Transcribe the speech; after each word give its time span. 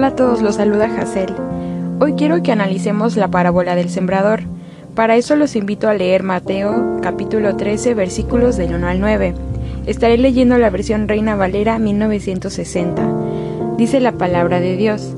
Hola 0.00 0.08
a 0.08 0.16
todos, 0.16 0.40
los 0.40 0.54
saluda 0.54 0.86
Hazel. 0.86 1.34
Hoy 2.00 2.14
quiero 2.14 2.42
que 2.42 2.52
analicemos 2.52 3.16
la 3.16 3.28
parábola 3.28 3.74
del 3.74 3.90
sembrador. 3.90 4.40
Para 4.94 5.16
eso 5.16 5.36
los 5.36 5.56
invito 5.56 5.90
a 5.90 5.92
leer 5.92 6.22
Mateo 6.22 7.00
capítulo 7.02 7.54
13 7.56 7.92
versículos 7.92 8.56
del 8.56 8.74
1 8.76 8.86
al 8.86 8.98
9. 8.98 9.34
Estaré 9.84 10.16
leyendo 10.16 10.56
la 10.56 10.70
versión 10.70 11.06
Reina 11.06 11.36
Valera 11.36 11.78
1960. 11.78 13.76
Dice 13.76 14.00
la 14.00 14.12
palabra 14.12 14.58
de 14.58 14.74
Dios. 14.78 15.14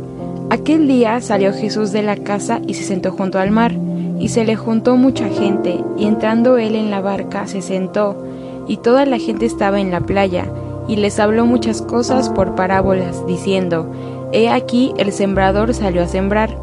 Aquel 0.50 0.88
día 0.88 1.20
salió 1.20 1.52
Jesús 1.52 1.92
de 1.92 2.02
la 2.02 2.16
casa 2.16 2.60
y 2.66 2.74
se 2.74 2.82
sentó 2.82 3.12
junto 3.12 3.38
al 3.38 3.52
mar, 3.52 3.76
y 4.18 4.30
se 4.30 4.44
le 4.44 4.56
juntó 4.56 4.96
mucha 4.96 5.28
gente, 5.28 5.78
y 5.96 6.06
entrando 6.06 6.58
él 6.58 6.74
en 6.74 6.90
la 6.90 7.00
barca 7.00 7.46
se 7.46 7.62
sentó, 7.62 8.26
y 8.66 8.78
toda 8.78 9.06
la 9.06 9.20
gente 9.20 9.46
estaba 9.46 9.80
en 9.80 9.92
la 9.92 10.00
playa, 10.00 10.46
y 10.88 10.96
les 10.96 11.20
habló 11.20 11.46
muchas 11.46 11.82
cosas 11.82 12.30
por 12.30 12.56
parábolas, 12.56 13.24
diciendo, 13.28 13.88
He 14.32 14.48
aquí 14.48 14.92
el 14.96 15.12
sembrador 15.12 15.74
salió 15.74 16.02
a 16.02 16.08
sembrar, 16.08 16.56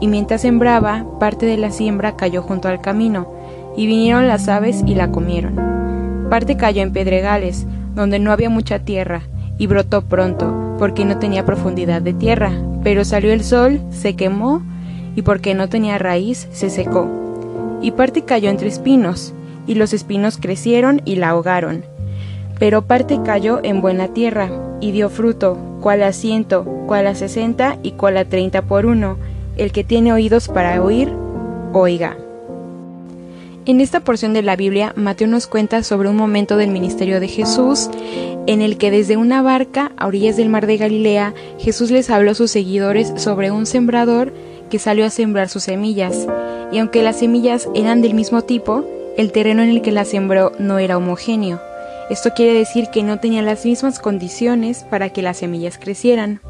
y 0.00 0.06
mientras 0.06 0.42
sembraba, 0.42 1.04
parte 1.18 1.46
de 1.46 1.56
la 1.56 1.72
siembra 1.72 2.16
cayó 2.16 2.42
junto 2.42 2.68
al 2.68 2.80
camino, 2.80 3.26
y 3.76 3.86
vinieron 3.86 4.28
las 4.28 4.48
aves 4.48 4.84
y 4.86 4.94
la 4.94 5.10
comieron. 5.10 6.28
Parte 6.30 6.56
cayó 6.56 6.82
en 6.82 6.92
pedregales, 6.92 7.66
donde 7.94 8.20
no 8.20 8.30
había 8.30 8.50
mucha 8.50 8.78
tierra, 8.78 9.22
y 9.58 9.66
brotó 9.66 10.02
pronto, 10.02 10.76
porque 10.78 11.04
no 11.04 11.18
tenía 11.18 11.44
profundidad 11.44 12.00
de 12.00 12.12
tierra, 12.12 12.52
pero 12.84 13.04
salió 13.04 13.32
el 13.32 13.42
sol, 13.42 13.80
se 13.90 14.14
quemó, 14.14 14.62
y 15.16 15.22
porque 15.22 15.54
no 15.54 15.68
tenía 15.68 15.98
raíz, 15.98 16.48
se 16.52 16.70
secó. 16.70 17.08
Y 17.82 17.90
parte 17.90 18.22
cayó 18.22 18.50
entre 18.50 18.68
espinos, 18.68 19.34
y 19.66 19.74
los 19.74 19.92
espinos 19.92 20.38
crecieron 20.38 21.02
y 21.04 21.16
la 21.16 21.30
ahogaron. 21.30 21.84
Pero 22.60 22.82
parte 22.82 23.20
cayó 23.24 23.58
en 23.64 23.80
buena 23.80 24.08
tierra, 24.08 24.48
y 24.80 24.92
dio 24.92 25.10
fruto, 25.10 25.58
cual 25.80 26.02
a 26.02 26.12
ciento, 26.12 26.64
cual 26.86 27.06
a 27.06 27.14
sesenta 27.14 27.78
y 27.82 27.92
cual 27.92 28.16
a 28.16 28.24
treinta 28.24 28.62
por 28.62 28.86
uno. 28.86 29.16
El 29.56 29.72
que 29.72 29.84
tiene 29.84 30.12
oídos 30.12 30.48
para 30.48 30.82
oír, 30.82 31.12
oiga. 31.72 32.16
En 33.66 33.82
esta 33.82 34.00
porción 34.00 34.32
de 34.32 34.42
la 34.42 34.56
Biblia, 34.56 34.94
Mateo 34.96 35.28
nos 35.28 35.46
cuenta 35.46 35.82
sobre 35.82 36.08
un 36.08 36.16
momento 36.16 36.56
del 36.56 36.70
ministerio 36.70 37.20
de 37.20 37.28
Jesús 37.28 37.90
en 38.46 38.62
el 38.62 38.78
que 38.78 38.90
desde 38.90 39.18
una 39.18 39.42
barca 39.42 39.92
a 39.98 40.06
orillas 40.06 40.38
del 40.38 40.48
mar 40.48 40.66
de 40.66 40.78
Galilea, 40.78 41.34
Jesús 41.58 41.90
les 41.90 42.08
habló 42.08 42.30
a 42.30 42.34
sus 42.34 42.50
seguidores 42.50 43.12
sobre 43.16 43.50
un 43.50 43.66
sembrador 43.66 44.32
que 44.70 44.78
salió 44.78 45.04
a 45.04 45.10
sembrar 45.10 45.50
sus 45.50 45.64
semillas. 45.64 46.26
Y 46.72 46.78
aunque 46.78 47.02
las 47.02 47.18
semillas 47.18 47.68
eran 47.74 48.00
del 48.00 48.14
mismo 48.14 48.40
tipo, 48.40 48.86
el 49.18 49.32
terreno 49.32 49.62
en 49.62 49.68
el 49.68 49.82
que 49.82 49.92
las 49.92 50.08
sembró 50.08 50.52
no 50.58 50.78
era 50.78 50.96
homogéneo. 50.96 51.60
Esto 52.10 52.30
quiere 52.34 52.54
decir 52.58 52.88
que 52.88 53.02
no 53.02 53.18
tenía 53.18 53.42
las 53.42 53.64
mismas 53.66 53.98
condiciones 53.98 54.84
para 54.88 55.10
que 55.10 55.20
las 55.20 55.38
semillas 55.38 55.78
crecieran. 55.78 56.40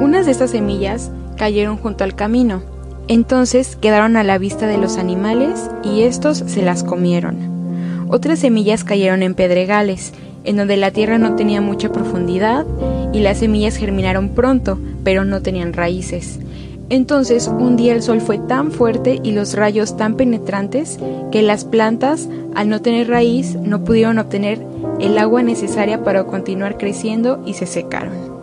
Unas 0.00 0.24
de 0.24 0.32
estas 0.32 0.52
semillas 0.52 1.10
cayeron 1.36 1.76
junto 1.76 2.02
al 2.02 2.14
camino, 2.14 2.62
entonces 3.06 3.76
quedaron 3.76 4.16
a 4.16 4.24
la 4.24 4.38
vista 4.38 4.66
de 4.66 4.78
los 4.78 4.96
animales 4.96 5.70
y 5.82 6.02
estos 6.02 6.38
se 6.38 6.62
las 6.62 6.82
comieron. 6.82 7.36
Otras 8.08 8.38
semillas 8.38 8.84
cayeron 8.84 9.22
en 9.22 9.34
pedregales, 9.34 10.14
en 10.44 10.56
donde 10.56 10.78
la 10.78 10.90
tierra 10.90 11.18
no 11.18 11.36
tenía 11.36 11.60
mucha 11.60 11.92
profundidad 11.92 12.64
y 13.12 13.20
las 13.20 13.38
semillas 13.38 13.76
germinaron 13.76 14.30
pronto, 14.30 14.78
pero 15.04 15.24
no 15.24 15.42
tenían 15.42 15.74
raíces. 15.74 16.38
Entonces 16.90 17.48
un 17.48 17.76
día 17.76 17.94
el 17.94 18.02
sol 18.02 18.20
fue 18.20 18.38
tan 18.38 18.70
fuerte 18.70 19.20
y 19.22 19.32
los 19.32 19.54
rayos 19.54 19.96
tan 19.96 20.16
penetrantes 20.16 20.98
que 21.32 21.42
las 21.42 21.64
plantas, 21.64 22.28
al 22.54 22.68
no 22.68 22.82
tener 22.82 23.08
raíz, 23.08 23.56
no 23.56 23.84
pudieron 23.84 24.18
obtener 24.18 24.64
el 25.00 25.16
agua 25.18 25.42
necesaria 25.42 26.04
para 26.04 26.24
continuar 26.24 26.76
creciendo 26.76 27.42
y 27.46 27.54
se 27.54 27.66
secaron. 27.66 28.34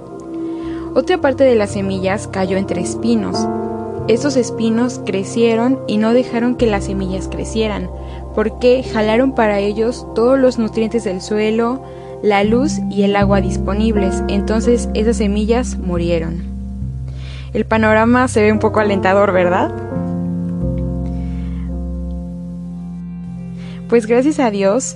Otra 0.93 1.21
parte 1.21 1.43
de 1.43 1.55
las 1.55 1.71
semillas 1.71 2.27
cayó 2.27 2.57
entre 2.57 2.81
espinos. 2.81 3.47
Estos 4.07 4.35
espinos 4.35 4.99
crecieron 5.05 5.79
y 5.87 5.97
no 5.97 6.13
dejaron 6.13 6.55
que 6.55 6.65
las 6.65 6.85
semillas 6.85 7.29
crecieran, 7.29 7.89
porque 8.35 8.83
jalaron 8.83 9.33
para 9.33 9.59
ellos 9.59 10.05
todos 10.15 10.37
los 10.37 10.57
nutrientes 10.57 11.03
del 11.03 11.21
suelo, 11.21 11.83
la 12.23 12.43
luz 12.43 12.79
y 12.89 13.03
el 13.03 13.15
agua 13.15 13.39
disponibles, 13.39 14.23
entonces 14.27 14.89
esas 14.93 15.17
semillas 15.17 15.77
murieron. 15.77 16.50
El 17.53 17.65
panorama 17.65 18.27
se 18.27 18.41
ve 18.41 18.51
un 18.51 18.59
poco 18.59 18.79
alentador, 18.79 19.33
¿verdad? 19.33 19.71
Pues 23.89 24.05
gracias 24.05 24.39
a 24.39 24.51
Dios, 24.51 24.95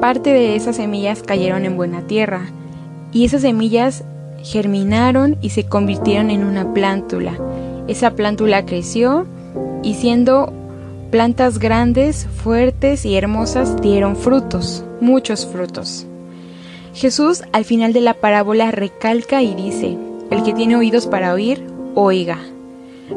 parte 0.00 0.32
de 0.32 0.56
esas 0.56 0.76
semillas 0.76 1.22
cayeron 1.22 1.64
en 1.64 1.76
buena 1.76 2.02
tierra 2.08 2.40
y 3.12 3.24
esas 3.24 3.42
semillas 3.42 4.02
germinaron 4.42 5.38
y 5.40 5.50
se 5.50 5.64
convirtieron 5.64 6.30
en 6.30 6.42
una 6.42 6.74
plántula. 6.74 7.38
Esa 7.86 8.10
plántula 8.12 8.66
creció 8.66 9.26
y 9.84 9.94
siendo 9.94 10.52
plantas 11.12 11.60
grandes, 11.60 12.26
fuertes 12.26 13.04
y 13.04 13.16
hermosas 13.16 13.80
dieron 13.80 14.16
frutos, 14.16 14.84
muchos 15.00 15.46
frutos. 15.46 16.06
Jesús 16.94 17.44
al 17.52 17.64
final 17.64 17.92
de 17.92 18.00
la 18.00 18.14
parábola 18.14 18.72
recalca 18.72 19.40
y 19.40 19.54
dice, 19.54 19.96
el 20.30 20.42
que 20.42 20.52
tiene 20.52 20.74
oídos 20.74 21.06
para 21.06 21.32
oír, 21.32 21.71
oiga. 21.94 22.38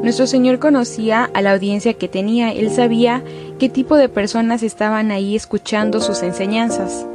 Nuestro 0.02 0.28
Señor 0.28 0.60
conocía 0.60 1.30
a 1.34 1.42
la 1.42 1.54
audiencia 1.54 1.94
que 1.94 2.08
tenía, 2.08 2.52
Él 2.52 2.70
sabía 2.70 3.24
qué 3.60 3.70
tipo 3.70 3.96
de 3.96 4.10
personas 4.10 4.64
estaban 4.64 5.12
ahí 5.12 5.36
escuchando 5.36 6.02
sus 6.02 6.22
enseñanzas. 6.22 7.06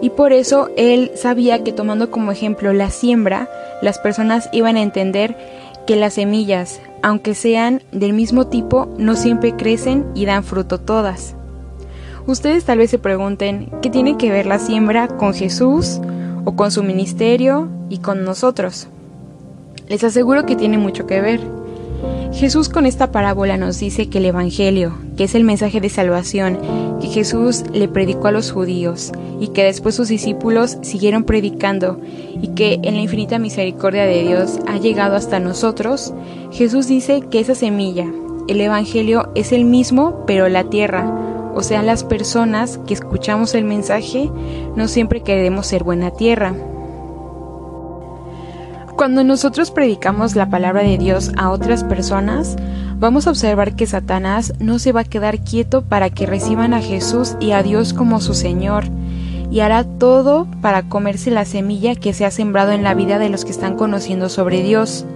Y 0.00 0.10
por 0.10 0.32
eso 0.32 0.70
Él 0.76 1.10
sabía 1.14 1.62
que 1.62 1.72
tomando 1.72 2.10
como 2.10 2.32
ejemplo 2.32 2.72
la 2.72 2.90
siembra, 2.90 3.48
las 3.82 3.98
personas 3.98 4.48
iban 4.52 4.76
a 4.76 4.82
entender 4.82 5.36
que 5.86 5.96
las 5.96 6.14
semillas, 6.14 6.80
aunque 7.02 7.34
sean 7.34 7.82
del 7.92 8.12
mismo 8.12 8.46
tipo, 8.46 8.88
no 8.98 9.14
siempre 9.14 9.56
crecen 9.56 10.06
y 10.14 10.24
dan 10.24 10.44
fruto 10.44 10.78
todas. 10.78 11.34
Ustedes 12.26 12.64
tal 12.64 12.78
vez 12.78 12.90
se 12.90 12.98
pregunten, 12.98 13.70
¿qué 13.82 13.90
tiene 13.90 14.16
que 14.16 14.30
ver 14.30 14.46
la 14.46 14.58
siembra 14.58 15.08
con 15.08 15.34
Jesús 15.34 16.00
o 16.44 16.54
con 16.54 16.70
su 16.70 16.82
ministerio 16.82 17.68
y 17.88 17.98
con 17.98 18.24
nosotros? 18.24 18.88
Les 19.90 20.04
aseguro 20.04 20.46
que 20.46 20.54
tiene 20.54 20.78
mucho 20.78 21.08
que 21.08 21.20
ver. 21.20 21.40
Jesús 22.32 22.68
con 22.68 22.86
esta 22.86 23.10
parábola 23.10 23.56
nos 23.56 23.80
dice 23.80 24.08
que 24.08 24.18
el 24.18 24.26
Evangelio, 24.26 24.94
que 25.16 25.24
es 25.24 25.34
el 25.34 25.42
mensaje 25.42 25.80
de 25.80 25.88
salvación 25.88 26.60
que 27.00 27.08
Jesús 27.08 27.64
le 27.72 27.88
predicó 27.88 28.28
a 28.28 28.30
los 28.30 28.52
judíos 28.52 29.10
y 29.40 29.48
que 29.48 29.64
después 29.64 29.96
sus 29.96 30.06
discípulos 30.06 30.78
siguieron 30.82 31.24
predicando 31.24 32.00
y 32.40 32.54
que 32.54 32.78
en 32.84 32.94
la 32.94 33.00
infinita 33.00 33.40
misericordia 33.40 34.04
de 34.04 34.22
Dios 34.22 34.60
ha 34.68 34.78
llegado 34.78 35.16
hasta 35.16 35.40
nosotros, 35.40 36.14
Jesús 36.52 36.86
dice 36.86 37.22
que 37.28 37.40
esa 37.40 37.56
semilla, 37.56 38.06
el 38.46 38.60
Evangelio, 38.60 39.32
es 39.34 39.50
el 39.50 39.64
mismo 39.64 40.22
pero 40.24 40.48
la 40.48 40.70
tierra, 40.70 41.50
o 41.52 41.64
sea, 41.64 41.82
las 41.82 42.04
personas 42.04 42.78
que 42.86 42.94
escuchamos 42.94 43.56
el 43.56 43.64
mensaje 43.64 44.30
no 44.76 44.86
siempre 44.86 45.22
queremos 45.22 45.66
ser 45.66 45.82
buena 45.82 46.12
tierra. 46.12 46.54
Cuando 49.00 49.24
nosotros 49.24 49.70
predicamos 49.70 50.36
la 50.36 50.50
palabra 50.50 50.82
de 50.82 50.98
Dios 50.98 51.32
a 51.38 51.48
otras 51.48 51.84
personas, 51.84 52.56
vamos 52.98 53.26
a 53.26 53.30
observar 53.30 53.74
que 53.74 53.86
Satanás 53.86 54.52
no 54.58 54.78
se 54.78 54.92
va 54.92 55.00
a 55.00 55.04
quedar 55.04 55.38
quieto 55.38 55.80
para 55.80 56.10
que 56.10 56.26
reciban 56.26 56.74
a 56.74 56.82
Jesús 56.82 57.34
y 57.40 57.52
a 57.52 57.62
Dios 57.62 57.94
como 57.94 58.20
su 58.20 58.34
Señor, 58.34 58.84
y 59.50 59.60
hará 59.60 59.84
todo 59.84 60.46
para 60.60 60.82
comerse 60.82 61.30
la 61.30 61.46
semilla 61.46 61.94
que 61.94 62.12
se 62.12 62.26
ha 62.26 62.30
sembrado 62.30 62.72
en 62.72 62.82
la 62.82 62.92
vida 62.92 63.18
de 63.18 63.30
los 63.30 63.46
que 63.46 63.52
están 63.52 63.74
conociendo 63.74 64.28
sobre 64.28 64.62
Dios. 64.62 65.06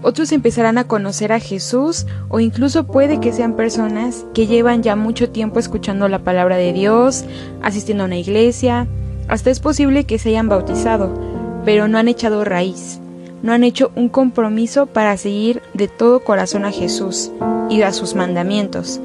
Otros 0.00 0.32
empezarán 0.32 0.78
a 0.78 0.84
conocer 0.84 1.32
a 1.32 1.38
Jesús 1.38 2.06
o 2.30 2.40
incluso 2.40 2.86
puede 2.86 3.20
que 3.20 3.34
sean 3.34 3.56
personas 3.56 4.24
que 4.32 4.46
llevan 4.46 4.82
ya 4.82 4.96
mucho 4.96 5.28
tiempo 5.28 5.58
escuchando 5.58 6.08
la 6.08 6.20
palabra 6.20 6.56
de 6.56 6.72
Dios, 6.72 7.26
asistiendo 7.60 8.04
a 8.04 8.06
una 8.06 8.16
iglesia, 8.16 8.86
hasta 9.28 9.50
es 9.50 9.60
posible 9.60 10.04
que 10.04 10.18
se 10.18 10.30
hayan 10.30 10.48
bautizado, 10.48 11.35
pero 11.66 11.88
no 11.88 11.98
han 11.98 12.06
echado 12.06 12.44
raíz, 12.44 13.00
no 13.42 13.52
han 13.52 13.64
hecho 13.64 13.90
un 13.96 14.08
compromiso 14.08 14.86
para 14.86 15.16
seguir 15.16 15.60
de 15.74 15.88
todo 15.88 16.20
corazón 16.20 16.64
a 16.64 16.70
Jesús 16.70 17.32
y 17.68 17.82
a 17.82 17.92
sus 17.92 18.14
mandamientos. 18.14 19.00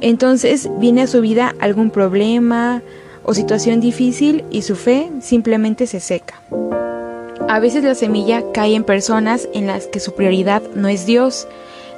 Entonces 0.00 0.68
viene 0.78 1.02
a 1.02 1.06
su 1.06 1.20
vida 1.20 1.54
algún 1.60 1.90
problema 1.90 2.82
o 3.22 3.32
situación 3.32 3.80
difícil 3.80 4.44
y 4.50 4.62
su 4.62 4.74
fe 4.74 5.08
simplemente 5.20 5.86
se 5.86 6.00
seca. 6.00 6.42
A 7.48 7.60
veces 7.60 7.84
la 7.84 7.94
semilla 7.94 8.42
cae 8.52 8.74
en 8.74 8.82
personas 8.82 9.48
en 9.54 9.68
las 9.68 9.86
que 9.86 10.00
su 10.00 10.12
prioridad 10.12 10.62
no 10.74 10.88
es 10.88 11.06
Dios, 11.06 11.46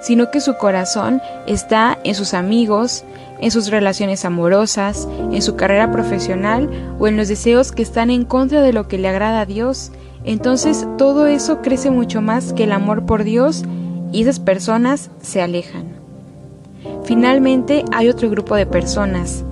sino 0.02 0.30
que 0.30 0.40
su 0.40 0.56
corazón 0.56 1.22
está 1.46 1.98
en 2.04 2.14
sus 2.14 2.34
amigos, 2.34 3.04
en 3.40 3.50
sus 3.50 3.70
relaciones 3.70 4.24
amorosas, 4.24 5.08
en 5.32 5.42
su 5.42 5.56
carrera 5.56 5.90
profesional 5.90 6.68
o 6.98 7.08
en 7.08 7.16
los 7.16 7.28
deseos 7.28 7.72
que 7.72 7.82
están 7.82 8.10
en 8.10 8.24
contra 8.24 8.60
de 8.60 8.72
lo 8.72 8.88
que 8.88 8.98
le 8.98 9.08
agrada 9.08 9.40
a 9.40 9.46
Dios 9.46 9.92
entonces 10.24 10.86
todo 10.98 11.26
eso 11.26 11.62
crece 11.62 11.90
mucho 11.90 12.22
más 12.22 12.52
que 12.52 12.64
el 12.64 12.72
amor 12.72 13.06
por 13.06 13.24
Dios 13.24 13.64
y 14.12 14.22
esas 14.22 14.38
personas 14.38 15.10
se 15.20 15.42
alejan. 15.42 15.84
Finalmente 17.04 17.84
hay 17.92 18.08
otro 18.08 18.30
grupo 18.30 18.54
de 18.54 18.66
personas. 18.66 19.44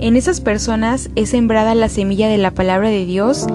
En 0.00 0.16
esas 0.16 0.40
personas 0.40 1.10
es 1.16 1.30
sembrada 1.30 1.74
la 1.74 1.88
semilla 1.88 2.28
de 2.28 2.38
la 2.38 2.50
palabra 2.50 2.88
de 2.88 3.06
Dios 3.06 3.46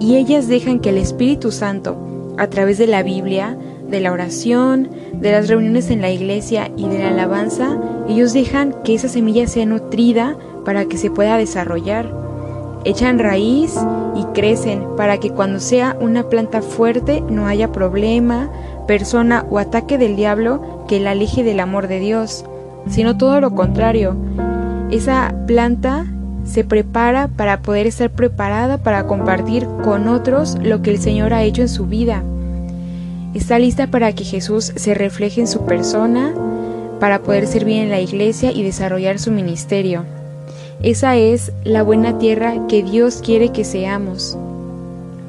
y 0.00 0.16
ellas 0.16 0.48
dejan 0.48 0.80
que 0.80 0.88
el 0.88 0.98
Espíritu 0.98 1.52
Santo, 1.52 2.34
a 2.38 2.46
través 2.48 2.78
de 2.78 2.86
la 2.86 3.02
Biblia, 3.02 3.56
de 3.92 4.00
la 4.00 4.10
oración, 4.10 4.90
de 5.12 5.30
las 5.30 5.48
reuniones 5.48 5.90
en 5.90 6.00
la 6.00 6.10
iglesia 6.10 6.72
y 6.76 6.88
de 6.88 6.98
la 6.98 7.10
alabanza, 7.10 7.78
ellos 8.08 8.32
dejan 8.32 8.74
que 8.82 8.94
esa 8.94 9.08
semilla 9.08 9.46
sea 9.46 9.66
nutrida 9.66 10.36
para 10.64 10.86
que 10.86 10.96
se 10.96 11.10
pueda 11.10 11.36
desarrollar. 11.36 12.12
Echan 12.84 13.20
raíz 13.20 13.78
y 14.16 14.24
crecen 14.34 14.84
para 14.96 15.18
que 15.18 15.30
cuando 15.30 15.60
sea 15.60 15.96
una 16.00 16.24
planta 16.24 16.62
fuerte 16.62 17.20
no 17.20 17.46
haya 17.46 17.70
problema, 17.70 18.50
persona 18.88 19.46
o 19.50 19.58
ataque 19.58 19.98
del 19.98 20.16
diablo 20.16 20.84
que 20.88 20.98
la 20.98 21.12
aleje 21.12 21.44
del 21.44 21.60
amor 21.60 21.86
de 21.86 22.00
Dios, 22.00 22.44
sino 22.88 23.16
todo 23.16 23.40
lo 23.40 23.54
contrario. 23.54 24.16
Esa 24.90 25.34
planta 25.46 26.06
se 26.44 26.64
prepara 26.64 27.28
para 27.28 27.60
poder 27.60 27.86
estar 27.86 28.10
preparada 28.10 28.78
para 28.78 29.06
compartir 29.06 29.66
con 29.84 30.08
otros 30.08 30.58
lo 30.62 30.82
que 30.82 30.90
el 30.90 30.98
Señor 30.98 31.32
ha 31.32 31.44
hecho 31.44 31.62
en 31.62 31.68
su 31.68 31.86
vida. 31.86 32.24
Está 33.34 33.58
lista 33.58 33.86
para 33.86 34.12
que 34.12 34.24
Jesús 34.24 34.72
se 34.76 34.94
refleje 34.94 35.40
en 35.40 35.46
su 35.46 35.64
persona, 35.64 36.34
para 37.00 37.20
poder 37.20 37.46
servir 37.46 37.78
en 37.78 37.90
la 37.90 38.00
iglesia 38.00 38.52
y 38.52 38.62
desarrollar 38.62 39.18
su 39.18 39.30
ministerio. 39.30 40.04
Esa 40.82 41.16
es 41.16 41.52
la 41.64 41.82
buena 41.82 42.18
tierra 42.18 42.66
que 42.68 42.82
Dios 42.82 43.22
quiere 43.24 43.50
que 43.50 43.64
seamos. 43.64 44.36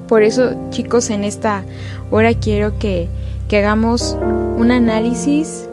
Por 0.08 0.24
eso, 0.24 0.52
chicos, 0.70 1.10
en 1.10 1.24
esta 1.24 1.64
hora 2.12 2.34
quiero 2.34 2.78
que, 2.78 3.08
que 3.48 3.58
hagamos 3.58 4.18
un 4.58 4.72
análisis 4.72 5.68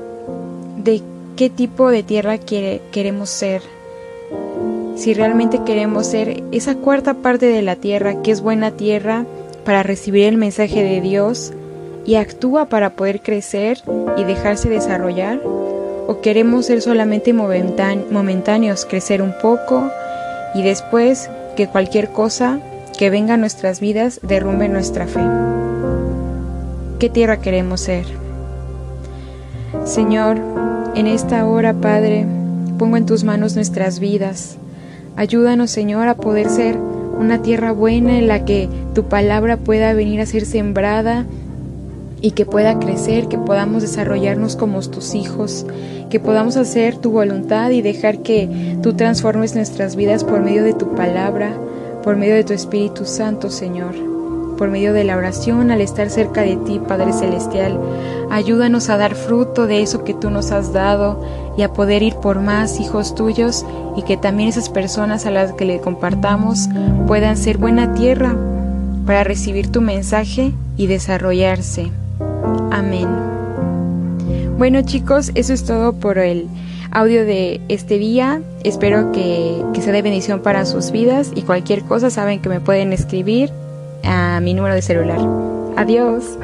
de 0.76 1.02
qué 1.36 1.50
tipo 1.50 1.90
de 1.90 2.02
tierra 2.02 2.38
queremos 2.38 3.30
ser 3.30 3.62
si 5.00 5.14
realmente 5.14 5.62
queremos 5.64 6.06
ser 6.06 6.42
esa 6.52 6.74
cuarta 6.74 7.14
parte 7.14 7.46
de 7.46 7.62
la 7.62 7.76
tierra 7.76 8.20
que 8.20 8.30
es 8.30 8.42
buena 8.42 8.72
tierra 8.72 9.24
para 9.64 9.82
recibir 9.82 10.26
el 10.26 10.36
mensaje 10.36 10.82
de 10.84 11.00
Dios 11.00 11.54
y 12.04 12.16
actúa 12.16 12.66
para 12.66 12.90
poder 12.90 13.20
crecer 13.20 13.82
y 14.16 14.24
dejarse 14.24 14.68
desarrollar, 14.68 15.40
o 15.44 16.20
queremos 16.22 16.66
ser 16.66 16.82
solamente 16.82 17.32
momentáneos, 17.32 18.84
crecer 18.84 19.22
un 19.22 19.34
poco 19.40 19.90
y 20.54 20.62
después 20.62 21.30
que 21.56 21.68
cualquier 21.68 22.10
cosa 22.10 22.60
que 22.98 23.10
venga 23.10 23.34
a 23.34 23.36
nuestras 23.36 23.80
vidas 23.80 24.20
derrumbe 24.22 24.68
nuestra 24.68 25.06
fe. 25.06 25.20
¿Qué 26.98 27.08
tierra 27.08 27.40
queremos 27.40 27.80
ser? 27.80 28.04
Señor, 29.84 30.38
en 30.94 31.06
esta 31.06 31.46
hora, 31.46 31.74
Padre, 31.74 32.26
pongo 32.78 32.96
en 32.96 33.06
tus 33.06 33.24
manos 33.24 33.54
nuestras 33.54 34.00
vidas. 34.00 34.56
Ayúdanos, 35.16 35.70
Señor, 35.70 36.08
a 36.08 36.16
poder 36.16 36.48
ser 36.48 36.76
una 36.76 37.42
tierra 37.42 37.72
buena 37.72 38.18
en 38.18 38.26
la 38.26 38.44
que 38.44 38.68
tu 38.94 39.04
palabra 39.04 39.58
pueda 39.58 39.92
venir 39.92 40.20
a 40.20 40.26
ser 40.26 40.44
sembrada 40.44 41.24
y 42.20 42.32
que 42.32 42.46
pueda 42.46 42.78
crecer, 42.78 43.28
que 43.28 43.38
podamos 43.38 43.82
desarrollarnos 43.82 44.56
como 44.56 44.80
tus 44.82 45.14
hijos, 45.14 45.66
que 46.08 46.20
podamos 46.20 46.56
hacer 46.56 46.96
tu 46.96 47.10
voluntad 47.10 47.70
y 47.70 47.82
dejar 47.82 48.18
que 48.18 48.76
tú 48.82 48.94
transformes 48.94 49.54
nuestras 49.54 49.96
vidas 49.96 50.24
por 50.24 50.40
medio 50.40 50.64
de 50.64 50.74
tu 50.74 50.94
palabra, 50.94 51.52
por 52.02 52.16
medio 52.16 52.34
de 52.34 52.44
tu 52.44 52.52
Espíritu 52.52 53.04
Santo, 53.04 53.50
Señor 53.50 54.10
por 54.60 54.70
medio 54.70 54.92
de 54.92 55.04
la 55.04 55.16
oración 55.16 55.70
al 55.70 55.80
estar 55.80 56.10
cerca 56.10 56.42
de 56.42 56.56
ti, 56.58 56.78
Padre 56.86 57.14
Celestial. 57.14 57.80
Ayúdanos 58.30 58.90
a 58.90 58.98
dar 58.98 59.14
fruto 59.14 59.66
de 59.66 59.80
eso 59.80 60.04
que 60.04 60.12
tú 60.12 60.28
nos 60.28 60.52
has 60.52 60.74
dado 60.74 61.24
y 61.56 61.62
a 61.62 61.72
poder 61.72 62.02
ir 62.02 62.14
por 62.16 62.40
más 62.40 62.78
hijos 62.78 63.14
tuyos 63.14 63.64
y 63.96 64.02
que 64.02 64.18
también 64.18 64.50
esas 64.50 64.68
personas 64.68 65.24
a 65.24 65.30
las 65.30 65.54
que 65.54 65.64
le 65.64 65.80
compartamos 65.80 66.68
puedan 67.06 67.38
ser 67.38 67.56
buena 67.56 67.94
tierra 67.94 68.36
para 69.06 69.24
recibir 69.24 69.72
tu 69.72 69.80
mensaje 69.80 70.52
y 70.76 70.88
desarrollarse. 70.88 71.90
Amén. 72.70 73.08
Bueno 74.58 74.82
chicos, 74.82 75.32
eso 75.34 75.52
es 75.52 75.64
todo 75.64 75.92
por 75.92 76.18
el 76.18 76.46
audio 76.90 77.24
de 77.24 77.60
este 77.68 77.98
día. 77.98 78.42
Espero 78.64 79.12
que, 79.12 79.64
que 79.72 79.82
sea 79.82 79.92
de 79.92 80.02
bendición 80.02 80.40
para 80.40 80.66
sus 80.66 80.90
vidas 80.90 81.32
y 81.34 81.42
cualquier 81.42 81.82
cosa 81.82 82.10
saben 82.10 82.40
que 82.40 82.48
me 82.48 82.60
pueden 82.60 82.92
escribir 82.92 83.50
a 84.04 84.40
mi 84.40 84.54
número 84.54 84.74
de 84.74 84.82
celular. 84.82 85.20
Adiós. 85.76 86.36